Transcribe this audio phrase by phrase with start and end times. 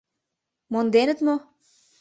[0.71, 1.35] Монденыт мо?